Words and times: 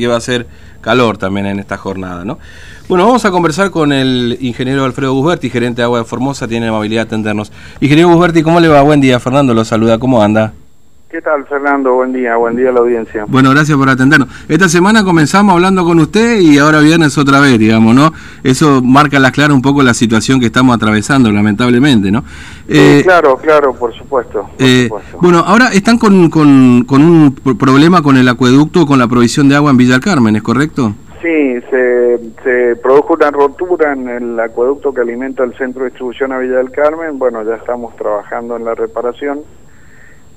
que 0.00 0.06
va 0.06 0.14
a 0.14 0.20
ser 0.20 0.46
calor 0.80 1.18
también 1.18 1.46
en 1.46 1.58
esta 1.58 1.76
jornada, 1.76 2.24
¿no? 2.24 2.38
Bueno, 2.88 3.04
vamos 3.04 3.24
a 3.24 3.32
conversar 3.32 3.72
con 3.72 3.92
el 3.92 4.38
ingeniero 4.40 4.84
Alfredo 4.84 5.12
Busberti, 5.12 5.50
gerente 5.50 5.80
de 5.80 5.86
Agua 5.86 5.98
de 5.98 6.04
Formosa, 6.04 6.46
tiene 6.46 6.66
la 6.66 6.70
amabilidad 6.70 7.00
de 7.00 7.06
atendernos. 7.08 7.50
Ingeniero 7.80 8.08
Busberti, 8.08 8.44
¿cómo 8.44 8.60
le 8.60 8.68
va? 8.68 8.80
Buen 8.82 9.00
día, 9.00 9.18
Fernando 9.18 9.54
lo 9.54 9.64
saluda, 9.64 9.98
¿cómo 9.98 10.22
anda? 10.22 10.52
¿Qué 11.10 11.22
tal, 11.22 11.46
Fernando? 11.46 11.94
Buen 11.94 12.12
día, 12.12 12.36
buen 12.36 12.54
día 12.54 12.68
a 12.68 12.72
la 12.72 12.80
audiencia. 12.80 13.24
Bueno, 13.26 13.48
gracias 13.48 13.78
por 13.78 13.88
atendernos. 13.88 14.28
Esta 14.46 14.68
semana 14.68 15.02
comenzamos 15.02 15.54
hablando 15.54 15.82
con 15.82 15.98
usted 16.00 16.38
y 16.38 16.58
ahora 16.58 16.80
viernes 16.80 17.16
otra 17.16 17.40
vez, 17.40 17.58
digamos, 17.58 17.94
¿no? 17.94 18.12
Eso 18.44 18.82
marca 18.82 19.18
las 19.18 19.32
claras 19.32 19.54
un 19.54 19.62
poco 19.62 19.82
la 19.82 19.94
situación 19.94 20.38
que 20.38 20.44
estamos 20.44 20.76
atravesando, 20.76 21.32
lamentablemente, 21.32 22.10
¿no? 22.10 22.24
Eh, 22.68 23.00
claro, 23.04 23.38
claro, 23.38 23.72
por 23.72 23.94
supuesto. 23.94 24.50
Por 24.58 24.66
eh, 24.66 24.88
supuesto. 24.88 25.18
Bueno, 25.22 25.38
ahora 25.38 25.68
están 25.72 25.96
con, 25.96 26.28
con, 26.28 26.84
con, 26.84 27.00
un 27.00 27.34
problema 27.58 28.02
con 28.02 28.18
el 28.18 28.28
acueducto, 28.28 28.84
con 28.84 28.98
la 28.98 29.08
provisión 29.08 29.48
de 29.48 29.56
agua 29.56 29.70
en 29.70 29.78
Villa 29.78 29.92
del 29.92 30.02
Carmen, 30.02 30.36
¿es 30.36 30.42
correcto? 30.42 30.92
Sí, 31.22 31.54
se, 31.70 32.20
se 32.44 32.76
produjo 32.76 33.14
una 33.14 33.30
rotura 33.30 33.94
en 33.94 34.08
el 34.10 34.38
acueducto 34.38 34.92
que 34.92 35.00
alimenta 35.00 35.42
el 35.42 35.56
centro 35.56 35.84
de 35.84 35.88
distribución 35.88 36.32
a 36.32 36.38
Villa 36.38 36.58
del 36.58 36.70
Carmen. 36.70 37.18
Bueno, 37.18 37.42
ya 37.44 37.54
estamos 37.54 37.96
trabajando 37.96 38.56
en 38.56 38.66
la 38.66 38.74
reparación 38.74 39.40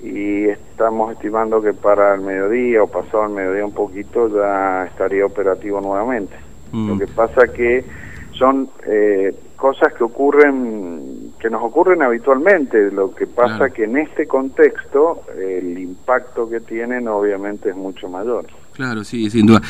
y 0.03 0.49
estamos 0.49 1.11
estimando 1.13 1.61
que 1.61 1.73
para 1.73 2.15
el 2.15 2.21
mediodía 2.21 2.83
o 2.83 2.87
pasado 2.87 3.25
el 3.25 3.31
mediodía 3.31 3.65
un 3.65 3.73
poquito 3.73 4.27
ya 4.29 4.85
estaría 4.85 5.25
operativo 5.25 5.79
nuevamente. 5.79 6.35
Mm. 6.71 6.89
Lo 6.89 6.97
que 6.97 7.07
pasa 7.07 7.47
que 7.47 7.85
son 8.33 8.69
eh, 8.87 9.35
cosas 9.55 9.93
que 9.93 10.03
ocurren, 10.03 11.33
que 11.39 11.49
nos 11.49 11.61
ocurren 11.61 12.01
habitualmente, 12.01 12.91
lo 12.91 13.13
que 13.13 13.27
pasa 13.27 13.69
que 13.69 13.83
en 13.83 13.97
este 13.97 14.25
contexto 14.27 15.21
el 15.37 15.77
impacto 15.77 16.49
que 16.49 16.61
tienen 16.61 17.07
obviamente 17.07 17.69
es 17.69 17.75
mucho 17.75 18.09
mayor. 18.09 18.47
Claro, 18.73 19.03
sí, 19.03 19.29
sin 19.29 19.45
duda. 19.45 19.61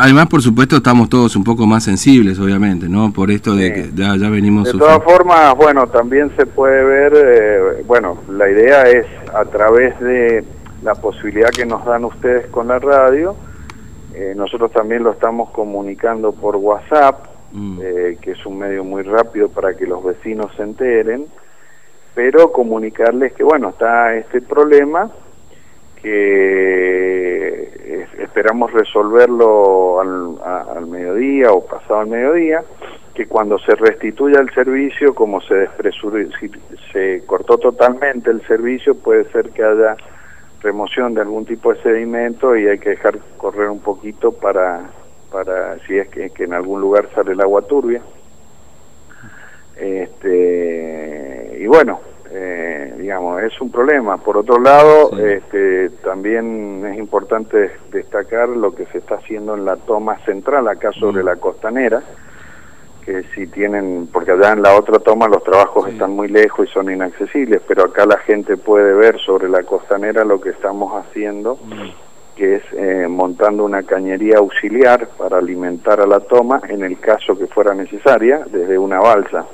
además, 0.00 0.26
por 0.28 0.42
supuesto, 0.42 0.76
estamos 0.76 1.08
todos 1.08 1.36
un 1.36 1.44
poco 1.44 1.66
más 1.66 1.84
sensibles, 1.84 2.38
obviamente, 2.38 2.88
¿no? 2.88 3.12
Por 3.12 3.30
esto 3.30 3.54
de 3.54 3.72
que 3.72 3.90
ya, 3.94 4.16
ya 4.16 4.30
venimos... 4.30 4.64
De 4.64 4.78
todas 4.78 5.02
formas, 5.04 5.54
bueno, 5.54 5.86
también 5.86 6.30
se 6.36 6.46
puede 6.46 6.82
ver, 6.82 7.12
eh, 7.14 7.82
bueno, 7.86 8.18
la 8.28 8.50
idea 8.50 8.82
es 8.82 9.06
a 9.34 9.44
través 9.44 9.98
de 10.00 10.44
la 10.82 10.94
posibilidad 10.94 11.50
que 11.50 11.66
nos 11.66 11.84
dan 11.84 12.04
ustedes 12.04 12.46
con 12.46 12.68
la 12.68 12.78
radio, 12.78 13.36
eh, 14.14 14.32
nosotros 14.34 14.72
también 14.72 15.04
lo 15.04 15.12
estamos 15.12 15.50
comunicando 15.50 16.32
por 16.32 16.56
WhatsApp, 16.56 17.26
mm. 17.52 17.80
eh, 17.82 18.18
que 18.20 18.32
es 18.32 18.46
un 18.46 18.58
medio 18.58 18.82
muy 18.82 19.02
rápido 19.02 19.48
para 19.48 19.76
que 19.76 19.86
los 19.86 20.02
vecinos 20.02 20.50
se 20.56 20.62
enteren, 20.62 21.26
pero 22.14 22.50
comunicarles 22.50 23.34
que, 23.34 23.44
bueno, 23.44 23.68
está 23.68 24.16
este 24.16 24.40
problema, 24.40 25.10
que 26.02 27.17
esperamos 28.48 28.72
resolverlo 28.72 30.00
al, 30.00 30.38
al, 30.74 30.86
mediodía 30.86 31.52
o 31.52 31.66
pasado 31.66 32.00
al 32.00 32.06
mediodía, 32.06 32.64
que 33.14 33.26
cuando 33.26 33.58
se 33.58 33.74
restituya 33.74 34.40
el 34.40 34.48
servicio, 34.54 35.14
como 35.14 35.42
se 35.42 35.68
se 36.90 37.26
cortó 37.26 37.58
totalmente 37.58 38.30
el 38.30 38.40
servicio, 38.46 38.94
puede 38.94 39.30
ser 39.32 39.50
que 39.50 39.62
haya 39.62 39.98
remoción 40.62 41.12
de 41.12 41.20
algún 41.20 41.44
tipo 41.44 41.74
de 41.74 41.82
sedimento 41.82 42.56
y 42.56 42.66
hay 42.68 42.78
que 42.78 42.90
dejar 42.90 43.18
correr 43.36 43.68
un 43.68 43.80
poquito 43.80 44.32
para, 44.32 44.80
para 45.30 45.78
si 45.80 45.98
es 45.98 46.08
que, 46.08 46.30
que 46.30 46.44
en 46.44 46.54
algún 46.54 46.80
lugar 46.80 47.06
sale 47.14 47.32
el 47.32 47.42
agua 47.42 47.60
turbia. 47.60 48.00
Este, 49.76 51.58
y 51.60 51.66
bueno, 51.66 52.00
eh, 52.88 52.94
digamos, 52.98 53.42
es 53.42 53.60
un 53.60 53.70
problema. 53.70 54.16
Por 54.18 54.36
otro 54.36 54.58
lado, 54.58 55.10
este, 55.18 55.90
también 56.02 56.84
es 56.86 56.98
importante 56.98 57.70
destacar 57.90 58.48
lo 58.48 58.74
que 58.74 58.86
se 58.86 58.98
está 58.98 59.16
haciendo 59.16 59.54
en 59.54 59.64
la 59.64 59.76
toma 59.76 60.18
central, 60.24 60.68
acá 60.68 60.92
sobre 60.92 61.22
mm. 61.22 61.26
la 61.26 61.36
costanera, 61.36 62.02
que 63.04 63.22
si 63.34 63.46
tienen, 63.46 64.08
porque 64.12 64.32
allá 64.32 64.52
en 64.52 64.62
la 64.62 64.76
otra 64.76 64.98
toma 64.98 65.28
los 65.28 65.42
trabajos 65.42 65.88
están 65.88 66.12
muy 66.12 66.28
lejos 66.28 66.68
y 66.68 66.72
son 66.72 66.90
inaccesibles, 66.90 67.62
pero 67.66 67.84
acá 67.84 68.06
la 68.06 68.18
gente 68.18 68.56
puede 68.56 68.92
ver 68.94 69.18
sobre 69.18 69.48
la 69.48 69.62
costanera 69.62 70.24
lo 70.24 70.40
que 70.40 70.50
estamos 70.50 70.92
haciendo, 70.94 71.56
mm. 71.56 72.36
que 72.36 72.56
es 72.56 72.62
eh, 72.72 73.06
montando 73.08 73.64
una 73.64 73.82
cañería 73.82 74.38
auxiliar 74.38 75.08
para 75.18 75.38
alimentar 75.38 76.00
a 76.00 76.06
la 76.06 76.20
toma 76.20 76.60
en 76.68 76.84
el 76.84 76.98
caso 77.00 77.36
que 77.36 77.46
fuera 77.46 77.74
necesaria, 77.74 78.44
desde 78.50 78.78
una 78.78 79.00
balsa. 79.00 79.46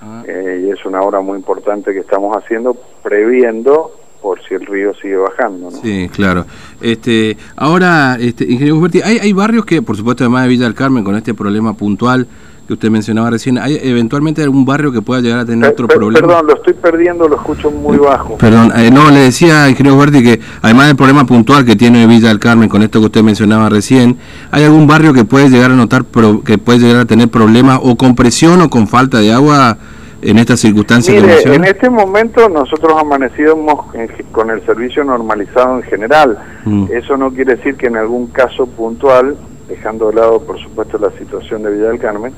Ah. 0.00 0.22
Eh, 0.26 0.66
y 0.66 0.70
es 0.70 0.84
una 0.84 1.00
obra 1.00 1.20
muy 1.20 1.38
importante 1.38 1.92
que 1.92 2.00
estamos 2.00 2.36
haciendo 2.36 2.76
previendo 3.02 3.92
por 4.22 4.40
si 4.46 4.54
el 4.54 4.66
río 4.66 4.94
sigue 4.94 5.16
bajando. 5.16 5.70
¿no? 5.70 5.76
Sí, 5.76 6.08
claro. 6.12 6.44
Este, 6.80 7.36
ahora, 7.56 8.16
este, 8.18 8.44
ingeniero 8.44 8.80
hay, 9.04 9.18
hay 9.18 9.32
barrios 9.32 9.64
que, 9.64 9.82
por 9.82 9.96
supuesto, 9.96 10.24
además 10.24 10.44
de 10.44 10.48
Villa 10.48 10.64
del 10.64 10.74
Carmen, 10.74 11.04
con 11.04 11.16
este 11.16 11.34
problema 11.34 11.74
puntual 11.74 12.26
que 12.68 12.74
usted 12.74 12.90
mencionaba 12.90 13.30
recién, 13.30 13.56
¿hay 13.56 13.80
eventualmente 13.82 14.42
algún 14.42 14.66
barrio 14.66 14.92
que 14.92 15.00
pueda 15.00 15.22
llegar 15.22 15.38
a 15.38 15.46
tener 15.46 15.70
otro 15.70 15.88
problema? 15.88 16.28
Perdón, 16.28 16.48
lo 16.48 16.54
estoy 16.56 16.74
perdiendo, 16.74 17.26
lo 17.26 17.36
escucho 17.36 17.70
muy 17.70 17.96
bajo. 17.96 18.36
Perdón, 18.36 18.72
eh, 18.76 18.90
no, 18.92 19.10
le 19.10 19.20
decía, 19.20 19.70
ingeniero 19.70 19.98
Huerti, 19.98 20.22
que 20.22 20.38
además 20.60 20.88
del 20.88 20.96
problema 20.96 21.24
puntual 21.24 21.64
que 21.64 21.76
tiene 21.76 22.06
Villa 22.06 22.28
del 22.28 22.38
Carmen 22.38 22.68
con 22.68 22.82
esto 22.82 23.00
que 23.00 23.06
usted 23.06 23.22
mencionaba 23.22 23.70
recién, 23.70 24.18
¿hay 24.50 24.64
algún 24.64 24.86
barrio 24.86 25.14
que 25.14 25.24
puede 25.24 25.48
llegar 25.48 25.70
a 25.70 25.74
notar, 25.76 26.04
que 26.44 26.58
puede 26.58 26.78
llegar 26.80 27.00
a 27.00 27.04
tener 27.06 27.28
problemas 27.28 27.80
o 27.82 27.96
con 27.96 28.14
presión 28.14 28.60
o 28.60 28.68
con 28.68 28.86
falta 28.86 29.16
de 29.16 29.32
agua 29.32 29.78
en 30.20 30.36
estas 30.36 30.60
circunstancias 30.60 31.22
Mire, 31.22 31.54
en 31.54 31.64
este 31.64 31.88
momento 31.88 32.50
nosotros 32.50 32.92
amanecimos 33.00 33.86
con 34.30 34.50
el 34.50 34.60
servicio 34.66 35.04
normalizado 35.04 35.76
en 35.76 35.84
general. 35.84 36.38
Mm. 36.66 36.88
Eso 36.92 37.16
no 37.16 37.30
quiere 37.30 37.56
decir 37.56 37.76
que 37.76 37.86
en 37.86 37.96
algún 37.96 38.26
caso 38.26 38.66
puntual, 38.66 39.38
dejando 39.68 40.08
de 40.08 40.16
lado 40.16 40.42
por 40.42 40.58
supuesto 40.60 40.98
la 40.98 41.10
situación 41.12 41.62
de 41.62 41.70
Villa 41.70 41.88
del 41.88 41.98
Carmen, 41.98 42.34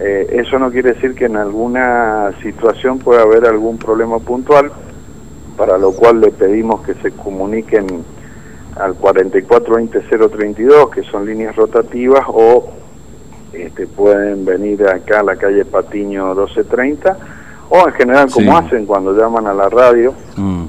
eh, 0.00 0.26
eso 0.30 0.58
no 0.58 0.70
quiere 0.70 0.94
decir 0.94 1.14
que 1.14 1.24
en 1.26 1.36
alguna 1.36 2.32
situación 2.42 2.98
pueda 2.98 3.22
haber 3.22 3.46
algún 3.46 3.78
problema 3.78 4.18
puntual, 4.18 4.70
para 5.56 5.78
lo 5.78 5.92
cual 5.92 6.20
le 6.20 6.30
pedimos 6.30 6.82
que 6.82 6.94
se 6.94 7.10
comuniquen 7.12 7.86
al 8.76 8.94
4420-032, 8.98 10.90
que 10.90 11.02
son 11.02 11.26
líneas 11.26 11.56
rotativas, 11.56 12.24
o 12.28 12.70
este, 13.52 13.86
pueden 13.86 14.44
venir 14.44 14.86
acá 14.86 15.20
a 15.20 15.22
la 15.22 15.36
calle 15.36 15.64
Patiño 15.64 16.34
1230 16.34 17.16
o 17.70 17.88
en 17.88 17.94
general 17.94 18.30
como 18.30 18.56
hacen 18.56 18.86
cuando 18.86 19.16
llaman 19.16 19.46
a 19.46 19.54
la 19.54 19.68
radio 19.68 20.14
mm. 20.36 20.64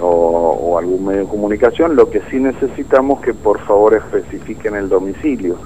o, 0.00 0.35
algún 0.78 1.06
medio 1.06 1.22
de 1.22 1.28
comunicación, 1.28 1.96
lo 1.96 2.10
que 2.10 2.20
sí 2.30 2.38
necesitamos 2.38 3.20
que 3.20 3.34
por 3.34 3.60
favor 3.60 3.94
especifiquen 3.94 4.74
el 4.76 4.88
domicilio, 4.88 5.58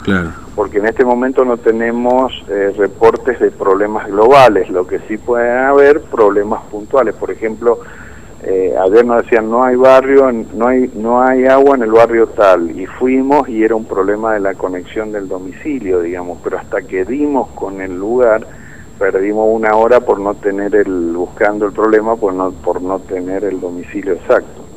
porque 0.54 0.78
en 0.78 0.86
este 0.86 1.04
momento 1.04 1.44
no 1.44 1.56
tenemos 1.56 2.32
eh, 2.48 2.72
reportes 2.76 3.38
de 3.40 3.50
problemas 3.50 4.06
globales, 4.06 4.68
lo 4.70 4.86
que 4.86 4.98
sí 5.08 5.16
pueden 5.18 5.58
haber 5.58 6.00
problemas 6.02 6.62
puntuales, 6.70 7.14
por 7.14 7.30
ejemplo, 7.30 7.80
eh, 8.42 8.74
ayer 8.80 9.04
nos 9.04 9.22
decían 9.22 9.50
no 9.50 9.64
hay 9.64 9.76
barrio, 9.76 10.32
no 10.32 10.66
hay, 10.66 10.90
no 10.94 11.20
hay 11.22 11.44
agua 11.44 11.76
en 11.76 11.82
el 11.82 11.90
barrio 11.90 12.26
tal 12.28 12.70
y 12.70 12.86
fuimos 12.86 13.46
y 13.50 13.62
era 13.62 13.74
un 13.74 13.84
problema 13.84 14.32
de 14.32 14.40
la 14.40 14.54
conexión 14.54 15.12
del 15.12 15.28
domicilio, 15.28 16.00
digamos, 16.00 16.38
pero 16.42 16.58
hasta 16.58 16.80
que 16.80 17.04
dimos 17.04 17.48
con 17.50 17.82
el 17.82 17.98
lugar 17.98 18.46
perdimos 18.98 19.46
una 19.50 19.74
hora 19.76 20.00
por 20.00 20.20
no 20.20 20.34
tener 20.34 20.74
el, 20.74 21.12
buscando 21.12 21.66
el 21.66 21.72
problema 21.72 22.16
por 22.16 22.32
no, 22.32 22.50
por 22.50 22.80
no 22.80 22.98
tener 23.00 23.44
el 23.44 23.60
domicilio 23.60 24.12
exacto. 24.12 24.69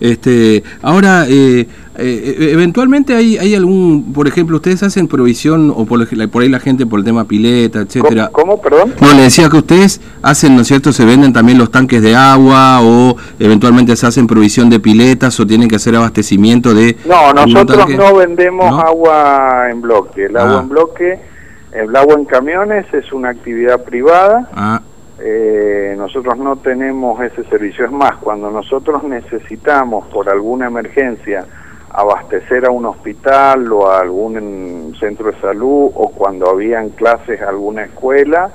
Este, 0.00 0.64
ahora, 0.80 1.26
eh, 1.28 1.66
eh, 1.96 2.48
eventualmente 2.52 3.14
hay, 3.14 3.36
hay 3.36 3.54
algún, 3.54 4.12
por 4.14 4.26
ejemplo, 4.26 4.56
ustedes 4.56 4.82
hacen 4.82 5.06
provisión, 5.06 5.70
o 5.76 5.84
por, 5.84 6.06
por 6.30 6.42
ahí 6.42 6.48
la 6.48 6.58
gente 6.58 6.86
por 6.86 7.00
el 7.00 7.04
tema 7.04 7.24
pileta, 7.24 7.80
etcétera. 7.80 8.30
¿Cómo, 8.32 8.60
perdón? 8.60 8.94
No, 9.00 9.12
le 9.12 9.22
decía 9.22 9.50
que 9.50 9.58
ustedes 9.58 10.00
hacen, 10.22 10.56
¿no 10.56 10.62
es 10.62 10.68
cierto? 10.68 10.92
Se 10.92 11.04
venden 11.04 11.34
también 11.34 11.58
los 11.58 11.70
tanques 11.70 12.00
de 12.00 12.16
agua, 12.16 12.80
o 12.82 13.16
eventualmente 13.38 13.94
se 13.96 14.06
hacen 14.06 14.26
provisión 14.26 14.70
de 14.70 14.80
piletas, 14.80 15.38
o 15.38 15.46
tienen 15.46 15.68
que 15.68 15.76
hacer 15.76 15.94
abastecimiento 15.94 16.72
de... 16.72 16.96
No, 17.04 17.34
nosotros 17.34 17.88
no 17.90 18.14
vendemos 18.16 18.82
agua 18.82 19.68
en 19.70 19.82
bloque. 19.82 20.24
El 20.26 20.36
agua 20.38 20.58
ah. 20.58 20.62
en 20.62 20.68
bloque, 20.70 21.18
el 21.72 21.94
agua 21.94 22.14
en 22.14 22.24
camiones 22.24 22.86
es 22.94 23.12
una 23.12 23.28
actividad 23.28 23.84
privada. 23.84 24.48
Ah 24.54 24.80
eh, 25.22 25.94
nosotros 25.96 26.38
no 26.38 26.56
tenemos 26.56 27.20
ese 27.22 27.44
servicio. 27.44 27.84
Es 27.84 27.92
más, 27.92 28.16
cuando 28.16 28.50
nosotros 28.50 29.02
necesitamos 29.04 30.06
por 30.08 30.28
alguna 30.28 30.66
emergencia 30.66 31.46
abastecer 31.90 32.66
a 32.66 32.70
un 32.70 32.86
hospital 32.86 33.72
o 33.72 33.90
a 33.90 34.00
algún 34.00 34.94
centro 34.98 35.30
de 35.30 35.40
salud 35.40 35.90
o 35.94 36.10
cuando 36.10 36.48
habían 36.48 36.90
clases 36.90 37.40
a 37.42 37.48
alguna 37.48 37.84
escuela, 37.84 38.50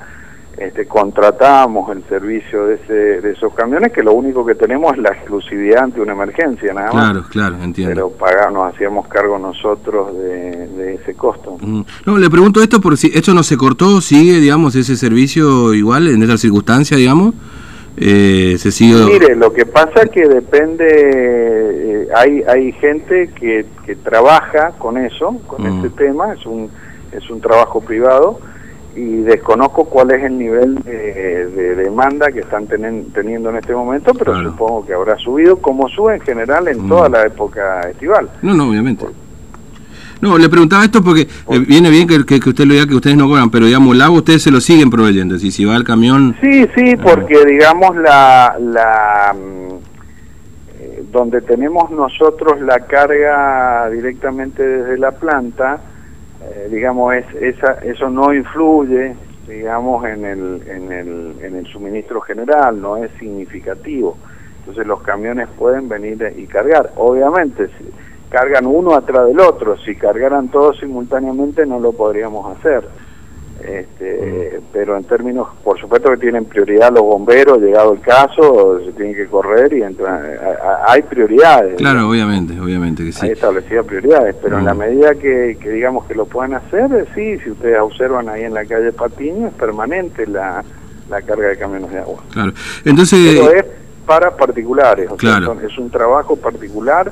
este, 0.56 0.86
contratamos 0.86 1.94
el 1.94 2.02
servicio 2.08 2.66
de, 2.66 2.76
ese, 2.76 3.20
de 3.20 3.32
esos 3.32 3.52
camiones, 3.54 3.92
que 3.92 4.02
lo 4.02 4.14
único 4.14 4.44
que 4.46 4.54
tenemos 4.54 4.92
es 4.94 4.98
la 4.98 5.10
exclusividad 5.10 5.84
ante 5.84 6.00
una 6.00 6.12
emergencia, 6.12 6.72
nada 6.72 6.92
más. 6.92 7.10
Claro, 7.10 7.26
claro, 7.28 7.56
entiendo. 7.62 7.94
Pero 7.94 8.10
pagamos, 8.10 8.52
nos 8.54 8.74
hacíamos 8.74 9.06
cargo 9.08 9.38
nosotros 9.38 10.16
de, 10.16 10.94
ese 10.94 11.14
costo. 11.14 11.58
Mm. 11.60 11.82
No, 12.06 12.16
le 12.16 12.30
pregunto 12.30 12.62
esto 12.62 12.80
porque 12.80 12.96
si 12.96 13.06
esto 13.14 13.34
no 13.34 13.42
se 13.42 13.56
cortó, 13.58 14.00
sigue, 14.00 14.40
digamos, 14.40 14.74
ese 14.76 14.96
servicio 14.96 15.74
igual 15.74 16.08
en 16.08 16.22
esa 16.22 16.38
circunstancia, 16.38 16.96
digamos. 16.96 17.34
eh, 17.98 18.56
se 18.58 18.70
sigue... 18.72 19.04
Mire, 19.04 19.36
lo 19.36 19.52
que 19.52 19.64
pasa 19.66 20.02
es 20.04 20.10
que 20.10 20.26
depende, 20.28 20.86
eh, 20.88 22.08
hay, 22.14 22.42
hay 22.48 22.72
gente 22.72 23.28
que, 23.38 23.66
que 23.84 23.96
trabaja 23.96 24.72
con 24.78 24.96
eso, 24.98 25.36
con 25.46 25.62
Mm. 25.62 25.84
este 25.84 26.04
tema, 26.04 26.32
es 26.34 26.44
un, 26.46 26.70
es 27.12 27.28
un 27.30 27.40
trabajo 27.40 27.80
privado, 27.80 28.38
y 28.96 29.16
desconozco 29.22 29.84
cuál 29.84 30.10
es 30.12 30.24
el 30.24 30.38
nivel 30.38 30.76
de, 30.82 31.46
de 31.48 31.74
demanda 31.76 32.32
que 32.32 32.40
están 32.40 32.66
tenen- 32.66 33.12
teniendo 33.12 33.50
en 33.50 33.56
este 33.56 33.74
momento, 33.74 34.12
pero 34.14 34.32
Claro. 34.32 34.50
supongo 34.52 34.86
que 34.86 34.94
habrá 34.94 35.16
subido, 35.18 35.58
como 35.58 35.86
sube 35.90 36.14
en 36.14 36.20
general 36.22 36.66
en 36.68 36.86
Mm. 36.86 36.88
toda 36.88 37.08
la 37.10 37.22
época 37.26 37.82
estival. 37.90 38.30
No, 38.42 38.54
no, 38.54 38.70
obviamente. 38.70 39.04
No, 40.22 40.38
le 40.38 40.48
preguntaba 40.48 40.82
esto 40.82 41.02
porque 41.04 41.28
eh, 41.50 41.58
viene 41.68 41.90
bien 41.90 42.08
que, 42.08 42.24
que, 42.24 42.40
que 42.40 42.48
usted 42.48 42.64
lo 42.64 42.72
diga 42.72 42.86
que 42.86 42.94
ustedes 42.94 43.18
no 43.18 43.28
cobran, 43.28 43.50
pero 43.50 43.66
digamos, 43.66 43.94
el 43.94 44.00
agua 44.00 44.18
ustedes 44.18 44.42
se 44.42 44.50
lo 44.50 44.62
siguen 44.62 44.88
proveyendo. 44.88 45.34
Decir, 45.34 45.52
si 45.52 45.66
va 45.66 45.76
el 45.76 45.84
camión... 45.84 46.34
Sí, 46.40 46.66
sí, 46.74 46.96
porque 46.96 47.44
digamos 47.44 47.94
la, 47.96 48.56
la 48.58 49.34
mm, 49.34 49.74
eh, 50.80 51.04
donde 51.12 51.42
tenemos 51.42 51.90
nosotros 51.90 52.62
la 52.62 52.80
carga 52.86 53.90
directamente 53.90 54.66
desde 54.66 54.96
la 54.96 55.10
planta, 55.12 55.80
eh, 56.42 56.68
digamos 56.70 57.14
es 57.14 57.26
esa, 57.34 57.74
eso 57.82 58.08
no 58.10 58.32
influye, 58.32 59.14
digamos 59.48 60.04
en 60.06 60.24
el, 60.24 60.62
en 60.66 60.92
el 60.92 61.36
en 61.42 61.56
el 61.56 61.66
suministro 61.66 62.20
general, 62.20 62.80
no 62.80 62.96
es 62.96 63.10
significativo. 63.18 64.16
Entonces 64.60 64.86
los 64.86 65.00
camiones 65.02 65.48
pueden 65.56 65.88
venir 65.88 66.34
y 66.36 66.46
cargar. 66.46 66.90
Obviamente, 66.96 67.68
si 67.78 67.84
cargan 68.28 68.66
uno 68.66 68.94
atrás 68.94 69.26
del 69.26 69.40
otro. 69.40 69.76
Si 69.78 69.94
cargaran 69.96 70.48
todos 70.48 70.78
simultáneamente 70.78 71.64
no 71.66 71.78
lo 71.80 71.92
podríamos 71.92 72.56
hacer. 72.56 72.84
Este, 73.64 74.60
pero 74.72 74.96
en 74.96 75.04
términos, 75.04 75.48
por 75.64 75.78
supuesto 75.80 76.10
que 76.10 76.18
tienen 76.18 76.44
prioridad 76.44 76.90
los 76.92 77.02
bomberos, 77.02 77.58
llegado 77.60 77.92
el 77.94 78.00
caso, 78.00 78.80
se 78.84 78.92
tienen 78.92 79.14
que 79.14 79.26
correr 79.26 79.72
y 79.72 79.82
entra- 79.82 80.20
a- 80.20 80.68
a- 80.88 80.92
hay 80.92 81.02
prioridades. 81.02 81.76
Claro, 81.76 82.08
obviamente, 82.08 82.58
obviamente 82.60 83.04
que 83.04 83.12
sí. 83.12 83.26
Hay 83.26 83.32
establecidas 83.32 83.84
prioridades, 83.86 84.34
pero 84.42 84.58
en 84.58 84.64
la 84.66 84.74
medida 84.74 85.14
que, 85.14 85.56
que 85.60 85.70
digamos 85.70 86.06
que 86.06 86.14
lo 86.14 86.26
puedan 86.26 86.54
hacer, 86.54 87.06
sí, 87.14 87.38
si 87.38 87.50
ustedes 87.50 87.78
observan 87.80 88.28
ahí 88.28 88.42
en 88.44 88.54
la 88.54 88.64
calle 88.64 88.92
Patiño, 88.92 89.48
es 89.48 89.54
permanente 89.54 90.26
la, 90.26 90.62
la 91.08 91.22
carga 91.22 91.48
de 91.48 91.56
camiones 91.56 91.90
de 91.90 91.98
agua. 91.98 92.22
Claro. 92.32 92.52
Entonces... 92.84 93.38
Pero 93.40 93.52
es 93.52 93.64
para 94.06 94.36
particulares, 94.36 95.06
o 95.10 95.18
sea, 95.18 95.38
Claro. 95.38 95.46
son- 95.46 95.64
es 95.64 95.76
un 95.78 95.90
trabajo 95.90 96.36
particular 96.36 97.10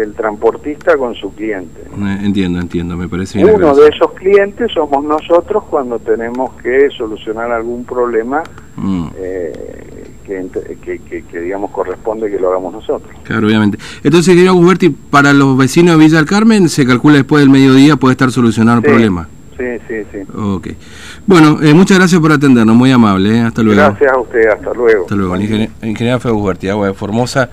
del 0.00 0.14
transportista 0.14 0.96
con 0.96 1.14
su 1.14 1.34
cliente. 1.34 1.80
eh, 1.82 2.18
Entiendo, 2.22 2.58
entiendo, 2.60 2.96
me 2.96 3.08
parece 3.08 3.38
bien. 3.38 3.54
Uno 3.54 3.74
de 3.74 3.88
esos 3.88 4.12
clientes 4.14 4.70
somos 4.72 5.04
nosotros 5.04 5.64
cuando 5.70 5.98
tenemos 5.98 6.52
que 6.62 6.88
solucionar 6.96 7.50
algún 7.52 7.84
problema 7.84 8.42
Mm, 8.76 9.06
eh, 9.18 10.06
que, 10.24 10.46
que, 10.82 10.98
que- 11.00 11.24
que, 11.24 11.40
digamos 11.40 11.70
corresponde 11.70 12.30
que 12.30 12.38
lo 12.38 12.48
hagamos 12.50 12.72
nosotros. 12.72 13.10
claro, 13.24 13.46
obviamente. 13.46 13.78
Entonces, 14.02 14.34
querido 14.34 14.54
Gusberti, 14.54 14.88
para 14.90 15.32
los 15.32 15.56
vecinos 15.58 15.98
de 15.98 16.04
Villa 16.04 16.16
del 16.18 16.26
Carmen, 16.26 16.68
se 16.68 16.86
calcula 16.86 17.16
después 17.16 17.42
del 17.42 17.50
mediodía 17.50 17.96
puede 17.96 18.12
estar 18.12 18.30
solucionado 18.30 18.78
el 18.78 18.84
Sí. 18.84 18.90
problema. 18.90 19.28
Sí, 19.58 19.66
sí, 19.88 19.94
sí. 20.10 20.18
Ok. 20.34 20.68
Bueno, 21.26 21.58
eh, 21.62 21.74
muchas 21.74 21.98
gracias 21.98 22.18
por 22.18 22.32
atendernos, 22.32 22.74
muy 22.74 22.90
amable. 22.92 23.36
eh, 23.36 23.40
Hasta 23.42 23.62
luego. 23.62 23.78
Gracias 23.78 24.10
a 24.10 24.18
usted, 24.18 24.46
hasta 24.48 24.72
luego. 24.72 25.02
Hasta 25.02 25.14
luego. 25.16 25.36
Ingeniero, 25.36 26.18
Gusberti, 26.32 26.68
Agua 26.70 26.86
de 26.86 26.94
Formosa. 26.94 27.50